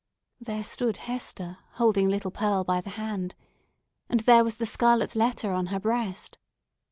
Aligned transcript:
There 0.39 0.63
stood 0.63 0.97
Hester, 1.05 1.59
holding 1.73 2.09
little 2.09 2.31
Pearl 2.31 2.63
by 2.63 2.81
the 2.81 2.89
hand! 2.89 3.35
And 4.09 4.21
there 4.21 4.43
was 4.43 4.55
the 4.57 4.65
scarlet 4.65 5.15
letter 5.15 5.51
on 5.53 5.67
her 5.67 5.79
breast! 5.79 6.39